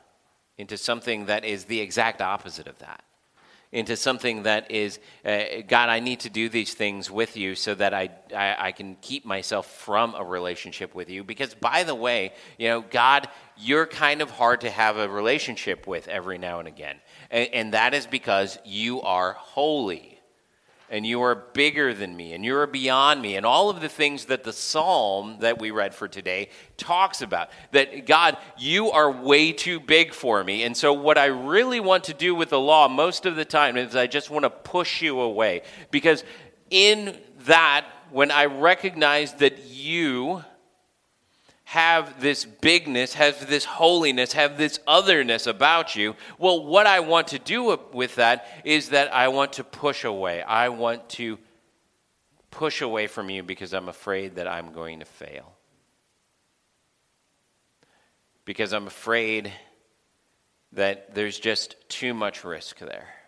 into 0.56 0.76
something 0.76 1.26
that 1.26 1.44
is 1.44 1.64
the 1.64 1.80
exact 1.80 2.22
opposite 2.22 2.68
of 2.68 2.78
that 2.78 3.02
into 3.72 3.96
something 3.96 4.42
that 4.42 4.68
is, 4.70 4.98
uh, 5.24 5.62
God, 5.68 5.90
I 5.90 6.00
need 6.00 6.20
to 6.20 6.30
do 6.30 6.48
these 6.48 6.74
things 6.74 7.08
with 7.08 7.36
you 7.36 7.54
so 7.54 7.72
that 7.76 7.94
I, 7.94 8.10
I, 8.34 8.56
I, 8.58 8.72
can 8.72 8.96
keep 9.00 9.24
myself 9.24 9.70
from 9.70 10.16
a 10.16 10.24
relationship 10.24 10.92
with 10.92 11.08
you. 11.08 11.22
Because, 11.22 11.54
by 11.54 11.84
the 11.84 11.94
way, 11.94 12.32
you 12.58 12.68
know, 12.68 12.80
God, 12.80 13.28
you're 13.56 13.86
kind 13.86 14.22
of 14.22 14.30
hard 14.30 14.62
to 14.62 14.70
have 14.70 14.96
a 14.96 15.08
relationship 15.08 15.86
with 15.86 16.08
every 16.08 16.36
now 16.36 16.58
and 16.58 16.66
again. 16.66 16.96
and, 17.30 17.48
and 17.52 17.74
that 17.74 17.94
is 17.94 18.08
because 18.08 18.58
you 18.64 19.02
are 19.02 19.34
holy 19.34 20.19
and 20.90 21.06
you 21.06 21.22
are 21.22 21.36
bigger 21.36 21.94
than 21.94 22.16
me, 22.16 22.32
and 22.32 22.44
you 22.44 22.56
are 22.56 22.66
beyond 22.66 23.22
me, 23.22 23.36
and 23.36 23.46
all 23.46 23.70
of 23.70 23.80
the 23.80 23.88
things 23.88 24.24
that 24.26 24.42
the 24.42 24.52
psalm 24.52 25.36
that 25.40 25.60
we 25.60 25.70
read 25.70 25.94
for 25.94 26.08
today 26.08 26.50
talks 26.76 27.22
about. 27.22 27.50
That 27.70 28.06
God, 28.06 28.36
you 28.58 28.90
are 28.90 29.10
way 29.10 29.52
too 29.52 29.78
big 29.78 30.12
for 30.12 30.42
me. 30.42 30.64
And 30.64 30.76
so, 30.76 30.92
what 30.92 31.16
I 31.16 31.26
really 31.26 31.78
want 31.78 32.04
to 32.04 32.14
do 32.14 32.34
with 32.34 32.50
the 32.50 32.60
law 32.60 32.88
most 32.88 33.24
of 33.24 33.36
the 33.36 33.44
time 33.44 33.76
is 33.76 33.94
I 33.94 34.08
just 34.08 34.30
want 34.30 34.44
to 34.44 34.50
push 34.50 35.00
you 35.00 35.20
away. 35.20 35.62
Because 35.92 36.24
in 36.70 37.16
that, 37.44 37.86
when 38.10 38.32
I 38.32 38.46
recognize 38.46 39.34
that 39.34 39.64
you 39.66 40.44
have 41.70 42.20
this 42.20 42.44
bigness, 42.44 43.14
have 43.14 43.48
this 43.48 43.64
holiness, 43.64 44.32
have 44.32 44.58
this 44.58 44.80
otherness 44.88 45.46
about 45.46 45.94
you. 45.94 46.16
Well, 46.36 46.66
what 46.66 46.84
I 46.84 46.98
want 46.98 47.28
to 47.28 47.38
do 47.38 47.78
with 47.92 48.16
that 48.16 48.44
is 48.64 48.88
that 48.88 49.14
I 49.14 49.28
want 49.28 49.52
to 49.52 49.62
push 49.62 50.02
away. 50.02 50.42
I 50.42 50.70
want 50.70 51.08
to 51.10 51.38
push 52.50 52.80
away 52.80 53.06
from 53.06 53.30
you 53.30 53.44
because 53.44 53.72
I'm 53.72 53.88
afraid 53.88 54.34
that 54.34 54.48
I'm 54.48 54.72
going 54.72 54.98
to 54.98 55.04
fail. 55.04 55.52
Because 58.44 58.72
I'm 58.72 58.88
afraid 58.88 59.52
that 60.72 61.14
there's 61.14 61.38
just 61.38 61.76
too 61.88 62.14
much 62.14 62.42
risk 62.42 62.80
there 62.80 63.19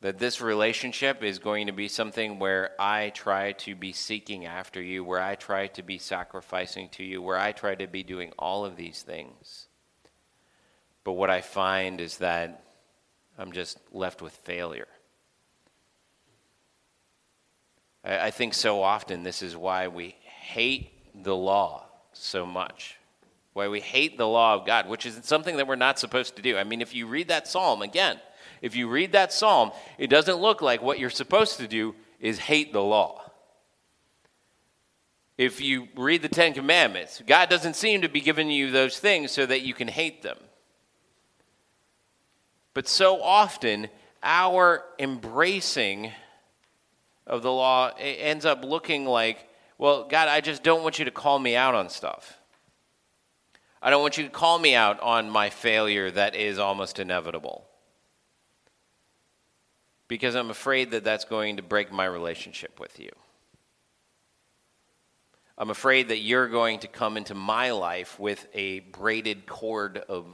that 0.00 0.18
this 0.18 0.40
relationship 0.40 1.24
is 1.24 1.38
going 1.38 1.66
to 1.66 1.72
be 1.72 1.88
something 1.88 2.38
where 2.38 2.70
I 2.80 3.10
try 3.10 3.52
to 3.52 3.74
be 3.74 3.92
seeking 3.92 4.46
after 4.46 4.80
you, 4.80 5.02
where 5.02 5.20
I 5.20 5.34
try 5.34 5.66
to 5.68 5.82
be 5.82 5.98
sacrificing 5.98 6.88
to 6.90 7.04
you, 7.04 7.20
where 7.20 7.38
I 7.38 7.50
try 7.50 7.74
to 7.74 7.86
be 7.88 8.04
doing 8.04 8.32
all 8.38 8.64
of 8.64 8.76
these 8.76 9.02
things. 9.02 9.66
But 11.02 11.12
what 11.12 11.30
I 11.30 11.40
find 11.40 12.00
is 12.00 12.18
that 12.18 12.62
I'm 13.36 13.50
just 13.50 13.78
left 13.90 14.22
with 14.22 14.32
failure. 14.32 14.88
I, 18.04 18.26
I 18.26 18.30
think 18.30 18.54
so 18.54 18.82
often 18.82 19.24
this 19.24 19.42
is 19.42 19.56
why 19.56 19.88
we 19.88 20.14
hate 20.22 20.90
the 21.24 21.34
law 21.34 21.86
so 22.12 22.46
much. 22.46 22.96
Why 23.52 23.66
we 23.66 23.80
hate 23.80 24.16
the 24.16 24.28
law 24.28 24.54
of 24.54 24.64
God, 24.64 24.88
which 24.88 25.06
is 25.06 25.18
something 25.24 25.56
that 25.56 25.66
we're 25.66 25.74
not 25.74 25.98
supposed 25.98 26.36
to 26.36 26.42
do. 26.42 26.56
I 26.56 26.62
mean, 26.62 26.80
if 26.80 26.94
you 26.94 27.08
read 27.08 27.28
that 27.28 27.48
psalm 27.48 27.82
again, 27.82 28.20
if 28.62 28.76
you 28.76 28.88
read 28.88 29.12
that 29.12 29.32
psalm, 29.32 29.72
it 29.98 30.08
doesn't 30.08 30.36
look 30.36 30.62
like 30.62 30.82
what 30.82 30.98
you're 30.98 31.10
supposed 31.10 31.58
to 31.58 31.68
do 31.68 31.94
is 32.20 32.38
hate 32.38 32.72
the 32.72 32.82
law. 32.82 33.22
If 35.36 35.60
you 35.60 35.86
read 35.94 36.22
the 36.22 36.28
Ten 36.28 36.52
Commandments, 36.52 37.22
God 37.24 37.48
doesn't 37.48 37.76
seem 37.76 38.02
to 38.02 38.08
be 38.08 38.20
giving 38.20 38.50
you 38.50 38.72
those 38.72 38.98
things 38.98 39.30
so 39.30 39.46
that 39.46 39.62
you 39.62 39.72
can 39.72 39.86
hate 39.86 40.22
them. 40.22 40.36
But 42.74 42.88
so 42.88 43.22
often, 43.22 43.88
our 44.22 44.84
embracing 44.98 46.10
of 47.24 47.42
the 47.42 47.52
law 47.52 47.92
ends 47.98 48.44
up 48.44 48.64
looking 48.64 49.04
like, 49.04 49.48
well, 49.78 50.08
God, 50.08 50.26
I 50.26 50.40
just 50.40 50.64
don't 50.64 50.82
want 50.82 50.98
you 50.98 51.04
to 51.04 51.10
call 51.12 51.38
me 51.38 51.54
out 51.54 51.76
on 51.76 51.88
stuff. 51.88 52.38
I 53.80 53.90
don't 53.90 54.02
want 54.02 54.18
you 54.18 54.24
to 54.24 54.30
call 54.30 54.58
me 54.58 54.74
out 54.74 54.98
on 55.00 55.30
my 55.30 55.50
failure 55.50 56.10
that 56.10 56.34
is 56.34 56.58
almost 56.58 56.98
inevitable 56.98 57.67
because 60.08 60.34
I'm 60.34 60.50
afraid 60.50 60.90
that 60.90 61.04
that's 61.04 61.24
going 61.24 61.58
to 61.58 61.62
break 61.62 61.92
my 61.92 62.06
relationship 62.06 62.80
with 62.80 62.98
you. 62.98 63.10
I'm 65.56 65.70
afraid 65.70 66.08
that 66.08 66.18
you're 66.18 66.48
going 66.48 66.80
to 66.80 66.88
come 66.88 67.16
into 67.16 67.34
my 67.34 67.72
life 67.72 68.18
with 68.18 68.46
a 68.54 68.80
braided 68.80 69.46
cord 69.46 69.98
of 69.98 70.26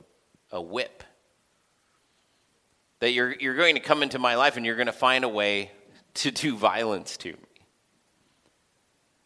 a 0.53 0.61
whip. 0.61 1.03
That 3.01 3.13
you're, 3.13 3.35
you're 3.39 3.57
going 3.57 3.75
to 3.75 3.81
come 3.81 4.03
into 4.03 4.19
my 4.19 4.37
life 4.37 4.57
and 4.57 4.65
you're 4.65 4.77
going 4.77 4.87
to 4.87 4.93
find 4.93 5.25
a 5.25 5.29
way 5.29 5.73
to 6.15 6.31
do 6.31 6.57
violence 6.57 7.17
to 7.19 7.33
me 7.33 7.54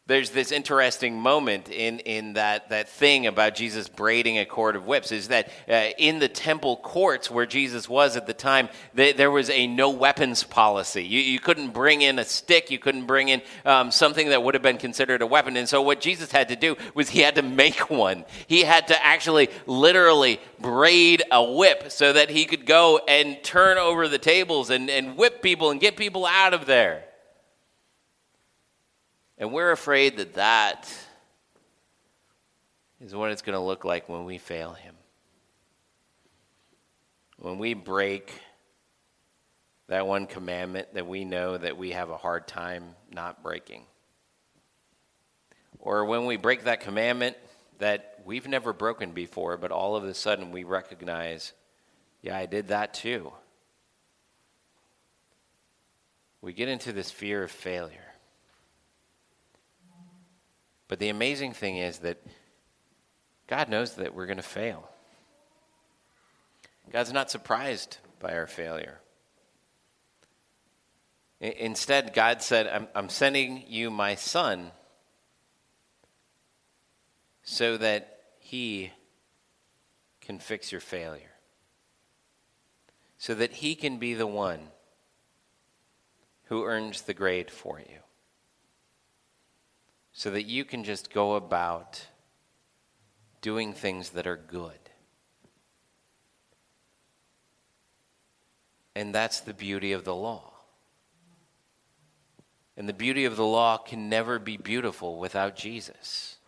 there's 0.08 0.30
this 0.30 0.52
interesting 0.52 1.20
moment 1.20 1.68
in, 1.68 1.98
in 2.00 2.32
that, 2.32 2.70
that 2.70 2.88
thing 2.88 3.26
about 3.26 3.54
Jesus 3.54 3.88
braiding 3.88 4.38
a 4.38 4.46
cord 4.46 4.74
of 4.74 4.86
whips 4.86 5.12
is 5.12 5.28
that 5.28 5.50
uh, 5.68 5.90
in 5.98 6.18
the 6.18 6.28
temple 6.28 6.78
courts 6.78 7.30
where 7.30 7.44
Jesus 7.44 7.90
was 7.90 8.16
at 8.16 8.26
the 8.26 8.32
time, 8.32 8.70
they, 8.94 9.12
there 9.12 9.30
was 9.30 9.50
a 9.50 9.66
no 9.66 9.90
weapons 9.90 10.44
policy. 10.44 11.04
You, 11.04 11.20
you 11.20 11.38
couldn't 11.38 11.74
bring 11.74 12.00
in 12.00 12.18
a 12.18 12.24
stick, 12.24 12.70
you 12.70 12.78
couldn't 12.78 13.04
bring 13.04 13.28
in 13.28 13.42
um, 13.66 13.90
something 13.90 14.30
that 14.30 14.42
would 14.42 14.54
have 14.54 14.62
been 14.62 14.78
considered 14.78 15.20
a 15.20 15.26
weapon. 15.26 15.58
And 15.58 15.68
so, 15.68 15.82
what 15.82 16.00
Jesus 16.00 16.32
had 16.32 16.48
to 16.48 16.56
do 16.56 16.76
was 16.94 17.10
he 17.10 17.20
had 17.20 17.34
to 17.34 17.42
make 17.42 17.90
one. 17.90 18.24
He 18.46 18.62
had 18.62 18.88
to 18.88 19.04
actually 19.04 19.50
literally 19.66 20.40
braid 20.58 21.22
a 21.30 21.44
whip 21.52 21.92
so 21.92 22.14
that 22.14 22.30
he 22.30 22.46
could 22.46 22.64
go 22.64 22.98
and 23.06 23.36
turn 23.44 23.76
over 23.76 24.08
the 24.08 24.18
tables 24.18 24.70
and, 24.70 24.88
and 24.88 25.18
whip 25.18 25.42
people 25.42 25.70
and 25.70 25.78
get 25.78 25.98
people 25.98 26.24
out 26.24 26.54
of 26.54 26.64
there. 26.64 27.07
And 29.38 29.52
we're 29.52 29.70
afraid 29.70 30.16
that 30.16 30.34
that 30.34 30.92
is 33.00 33.14
what 33.14 33.30
it's 33.30 33.42
going 33.42 33.54
to 33.56 33.64
look 33.64 33.84
like 33.84 34.08
when 34.08 34.24
we 34.24 34.38
fail 34.38 34.72
Him. 34.72 34.96
When 37.38 37.58
we 37.58 37.74
break 37.74 38.32
that 39.86 40.06
one 40.06 40.26
commandment 40.26 40.92
that 40.94 41.06
we 41.06 41.24
know 41.24 41.56
that 41.56 41.78
we 41.78 41.92
have 41.92 42.10
a 42.10 42.16
hard 42.16 42.48
time 42.48 42.96
not 43.12 43.42
breaking. 43.42 43.84
Or 45.78 46.04
when 46.04 46.26
we 46.26 46.36
break 46.36 46.64
that 46.64 46.80
commandment 46.80 47.36
that 47.78 48.20
we've 48.24 48.48
never 48.48 48.72
broken 48.72 49.12
before, 49.12 49.56
but 49.56 49.70
all 49.70 49.94
of 49.94 50.02
a 50.02 50.14
sudden 50.14 50.50
we 50.50 50.64
recognize, 50.64 51.52
yeah, 52.22 52.36
I 52.36 52.46
did 52.46 52.68
that 52.68 52.92
too. 52.92 53.32
We 56.42 56.52
get 56.52 56.68
into 56.68 56.92
this 56.92 57.10
fear 57.10 57.44
of 57.44 57.50
failure. 57.52 58.07
But 60.88 60.98
the 60.98 61.10
amazing 61.10 61.52
thing 61.52 61.76
is 61.76 61.98
that 61.98 62.18
God 63.46 63.68
knows 63.68 63.94
that 63.96 64.14
we're 64.14 64.26
going 64.26 64.38
to 64.38 64.42
fail. 64.42 64.88
God's 66.90 67.12
not 67.12 67.30
surprised 67.30 67.98
by 68.18 68.32
our 68.32 68.46
failure. 68.46 69.00
Instead, 71.40 72.14
God 72.14 72.42
said, 72.42 72.66
I'm, 72.66 72.88
I'm 72.94 73.08
sending 73.08 73.64
you 73.68 73.90
my 73.90 74.16
son 74.16 74.72
so 77.42 77.76
that 77.76 78.18
he 78.40 78.90
can 80.20 80.38
fix 80.38 80.72
your 80.72 80.80
failure, 80.80 81.36
so 83.18 83.34
that 83.34 83.52
he 83.52 83.74
can 83.74 83.98
be 83.98 84.14
the 84.14 84.26
one 84.26 84.60
who 86.44 86.64
earns 86.64 87.02
the 87.02 87.14
grade 87.14 87.50
for 87.50 87.78
you, 87.78 87.98
so 90.18 90.32
that 90.32 90.46
you 90.46 90.64
can 90.64 90.82
just 90.82 91.12
go 91.12 91.36
about 91.36 92.04
doing 93.40 93.72
things 93.72 94.10
that 94.10 94.26
are 94.26 94.36
good. 94.36 94.80
And 98.96 99.14
that's 99.14 99.38
the 99.38 99.54
beauty 99.54 99.92
of 99.92 100.02
the 100.02 100.16
law. 100.16 100.54
And 102.76 102.88
the 102.88 102.92
beauty 102.92 103.26
of 103.26 103.36
the 103.36 103.46
law 103.46 103.76
can 103.76 104.08
never 104.08 104.40
be 104.40 104.56
beautiful 104.56 105.20
without 105.20 105.54
Jesus. 105.54 106.38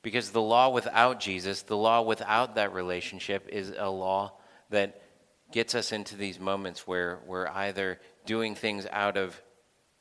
Because 0.00 0.30
the 0.30 0.40
law 0.40 0.68
without 0.68 1.18
Jesus, 1.18 1.62
the 1.62 1.76
law 1.76 2.00
without 2.00 2.54
that 2.54 2.72
relationship, 2.72 3.48
is 3.48 3.74
a 3.76 3.90
law 3.90 4.34
that 4.70 5.02
gets 5.50 5.74
us 5.74 5.90
into 5.90 6.14
these 6.14 6.38
moments 6.38 6.86
where 6.86 7.18
we're 7.26 7.48
either 7.48 7.98
doing 8.24 8.54
things 8.54 8.86
out 8.92 9.16
of 9.16 9.42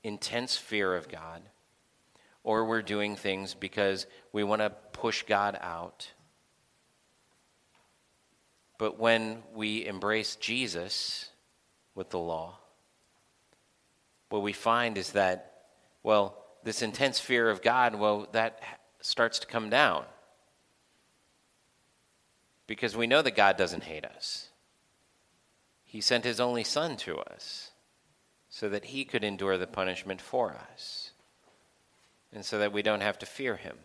intense 0.03 0.55
fear 0.55 0.95
of 0.95 1.09
God, 1.09 1.41
or 2.43 2.65
we're 2.65 2.81
doing 2.81 3.15
things 3.15 3.53
because 3.53 4.05
we 4.31 4.43
want 4.43 4.61
to 4.61 4.69
push 4.91 5.23
God 5.23 5.57
out. 5.61 6.11
But 8.77 8.99
when 8.99 9.43
we 9.53 9.85
embrace 9.85 10.35
Jesus 10.35 11.29
with 11.95 12.09
the 12.09 12.19
law, 12.19 12.57
what 14.29 14.41
we 14.41 14.51
find 14.51 14.97
is 14.97 15.11
that, 15.11 15.65
well, 16.01 16.37
this 16.63 16.81
intense 16.81 17.19
fear 17.19 17.49
of 17.49 17.61
God, 17.61 17.95
well, 17.95 18.27
that 18.33 18.59
starts 18.99 19.39
to 19.39 19.47
come 19.47 19.69
down. 19.69 20.05
Because 22.67 22.95
we 22.95 23.07
know 23.07 23.21
that 23.21 23.35
God 23.35 23.57
doesn't 23.57 23.83
hate 23.83 24.05
us. 24.05 24.49
He 25.83 26.01
sent 26.01 26.23
his 26.23 26.39
only 26.39 26.63
Son 26.63 26.97
to 26.97 27.19
us 27.19 27.71
so 28.49 28.69
that 28.69 28.85
he 28.85 29.05
could 29.05 29.23
endure 29.23 29.57
the 29.57 29.67
punishment 29.67 30.19
for 30.19 30.57
us 30.71 31.02
and 32.33 32.43
so 32.43 32.59
that 32.59 32.73
we 32.73 32.81
don't 32.81 33.01
have 33.01 33.19
to 33.19 33.25
fear 33.25 33.55
him. 33.55 33.77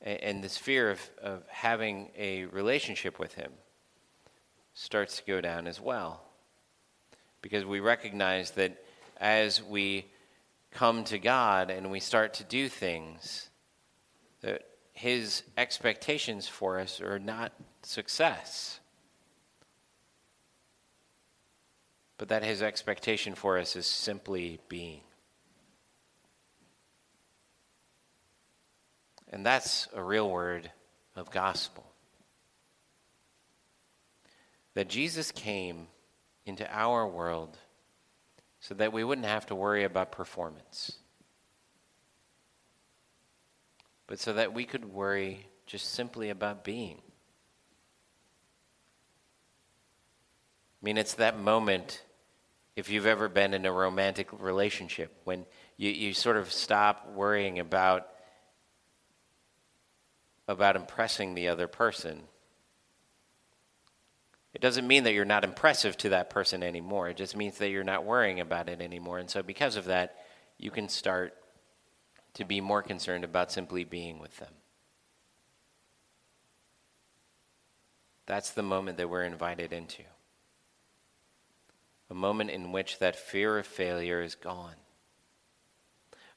And 0.00 0.42
this 0.42 0.56
fear 0.56 0.90
of, 0.90 1.10
of 1.22 1.44
having 1.48 2.10
a 2.16 2.46
relationship 2.46 3.18
with 3.18 3.34
him 3.34 3.52
starts 4.74 5.18
to 5.18 5.24
go 5.24 5.40
down 5.40 5.66
as 5.66 5.80
well 5.80 6.22
because 7.42 7.64
we 7.64 7.80
recognize 7.80 8.52
that 8.52 8.82
as 9.20 9.62
we 9.62 10.06
come 10.70 11.04
to 11.04 11.18
God 11.18 11.70
and 11.70 11.90
we 11.90 12.00
start 12.00 12.34
to 12.34 12.44
do 12.44 12.68
things, 12.68 13.50
that 14.40 14.62
His 14.92 15.42
expectations 15.58 16.48
for 16.48 16.78
us 16.78 17.00
are 17.00 17.18
not 17.18 17.52
success, 17.82 18.80
but 22.16 22.28
that 22.28 22.44
His 22.44 22.62
expectation 22.62 23.34
for 23.34 23.58
us 23.58 23.76
is 23.76 23.86
simply 23.86 24.60
being. 24.68 25.02
And 29.32 29.46
that's 29.46 29.88
a 29.94 30.02
real 30.02 30.30
word 30.30 30.70
of 31.16 31.30
gospel. 31.30 31.86
That 34.74 34.88
Jesus 34.88 35.32
came 35.32 35.88
into 36.44 36.70
our 36.70 37.06
world 37.06 37.56
so 38.60 38.74
that 38.74 38.92
we 38.92 39.02
wouldn't 39.02 39.26
have 39.26 39.46
to 39.46 39.54
worry 39.54 39.84
about 39.84 40.12
performance, 40.12 40.92
but 44.06 44.20
so 44.20 44.34
that 44.34 44.52
we 44.52 44.64
could 44.64 44.84
worry 44.84 45.46
just 45.66 45.92
simply 45.92 46.30
about 46.30 46.62
being. 46.62 47.00
I 50.80 50.84
mean, 50.84 50.98
it's 50.98 51.14
that 51.14 51.38
moment, 51.38 52.02
if 52.76 52.90
you've 52.90 53.06
ever 53.06 53.28
been 53.28 53.54
in 53.54 53.64
a 53.64 53.72
romantic 53.72 54.28
relationship, 54.32 55.12
when 55.24 55.46
you, 55.76 55.90
you 55.90 56.12
sort 56.12 56.36
of 56.36 56.52
stop 56.52 57.12
worrying 57.14 57.58
about, 57.58 58.08
about 60.52 60.76
impressing 60.76 61.34
the 61.34 61.48
other 61.48 61.66
person 61.66 62.22
it 64.54 64.60
doesn't 64.60 64.86
mean 64.86 65.04
that 65.04 65.14
you're 65.14 65.24
not 65.24 65.44
impressive 65.44 65.96
to 65.98 66.10
that 66.10 66.28
person 66.28 66.62
anymore. 66.62 67.08
It 67.08 67.16
just 67.16 67.36
means 67.36 67.58
that 67.58 67.70
you're 67.70 67.84
not 67.84 68.04
worrying 68.04 68.40
about 68.40 68.68
it 68.68 68.80
anymore. 68.80 69.18
And 69.18 69.30
so, 69.30 69.42
because 69.42 69.76
of 69.76 69.86
that, 69.86 70.16
you 70.58 70.70
can 70.70 70.88
start 70.88 71.34
to 72.34 72.44
be 72.44 72.60
more 72.60 72.82
concerned 72.82 73.24
about 73.24 73.50
simply 73.50 73.84
being 73.84 74.18
with 74.18 74.36
them. 74.38 74.52
That's 78.26 78.50
the 78.50 78.62
moment 78.62 78.98
that 78.98 79.08
we're 79.08 79.24
invited 79.24 79.72
into. 79.72 80.02
A 82.10 82.14
moment 82.14 82.50
in 82.50 82.72
which 82.72 82.98
that 82.98 83.16
fear 83.16 83.58
of 83.58 83.66
failure 83.66 84.20
is 84.22 84.34
gone. 84.34 84.76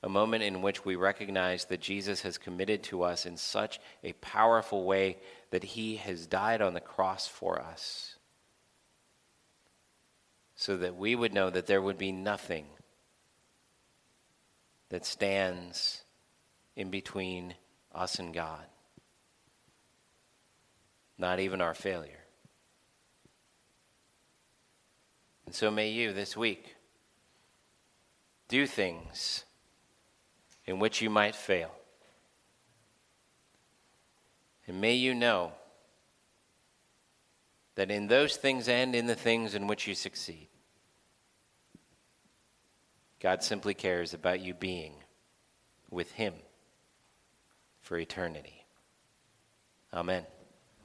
A 0.06 0.10
moment 0.10 0.44
in 0.44 0.62
which 0.62 0.86
we 0.86 0.96
recognize 0.96 1.66
that 1.66 1.82
Jesus 1.82 2.22
has 2.22 2.38
committed 2.38 2.84
to 2.84 3.02
us 3.02 3.26
in 3.26 3.38
such 3.38 3.80
a 4.04 4.14
powerful 4.14 4.86
way 4.86 5.18
that 5.50 5.64
he 5.64 5.96
has 5.96 6.28
died 6.28 6.62
on 6.62 6.76
the 6.76 6.80
cross 6.80 7.28
for 7.28 7.60
us 7.60 8.16
so 10.56 10.78
that 10.78 10.96
we 10.96 11.16
would 11.16 11.34
know 11.34 11.50
that 11.50 11.66
there 11.66 11.82
would 11.82 11.98
be 11.98 12.12
nothing 12.12 12.68
that 14.90 15.08
stands 15.08 16.04
in 16.76 16.92
between 16.92 17.56
us 17.92 18.20
and 18.20 18.32
God, 18.32 18.66
not 21.18 21.40
even 21.40 21.62
our 21.62 21.74
failure. 21.74 22.26
And 25.48 25.56
so 25.56 25.72
may 25.72 25.90
you 25.90 26.14
this 26.14 26.38
week 26.38 26.76
do 28.48 28.68
things 28.68 29.45
in 30.66 30.80
which 30.80 31.02
you 31.02 31.10
might 31.10 31.36
fail. 31.36 31.72
And 34.68 34.82
may 34.82 34.94
you 34.94 35.14
know 35.14 35.52
that 37.76 37.92
in 37.92 38.08
those 38.08 38.36
things 38.36 38.68
and 38.68 38.96
in 38.96 39.06
the 39.06 39.16
things 39.16 39.54
in 39.54 39.68
which 39.68 39.88
you 39.88 39.94
succeed, 39.94 40.48
God 43.20 43.44
simply 43.44 43.74
cares 43.74 44.14
about 44.14 44.40
you 44.40 44.54
being 44.54 44.94
with 45.90 46.12
Him 46.14 46.34
for 47.82 47.98
eternity. 47.98 48.66
Amen. 49.94 50.26